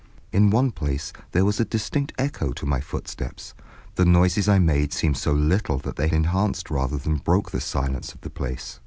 In 0.33 0.49
one 0.49 0.71
place 0.71 1.13
there 1.31 1.45
was 1.45 1.59
a 1.59 1.63
distinct 1.63 2.11
echo 2.17 2.53
to 2.53 2.65
my 2.65 2.79
footsteps, 2.79 3.53
the 3.97 4.03
noises 4.03 4.49
I 4.49 4.57
made 4.57 4.93
seemed 4.93 5.17
so 5.17 5.31
little 5.31 5.77
that 5.77 5.95
they 5.95 6.11
enhanced 6.11 6.71
rather 6.71 6.97
than 6.97 7.17
broke 7.17 7.51
the 7.51 7.61
silence 7.61 8.11
of 8.11 8.21
the 8.21 8.31
place. 8.31 8.79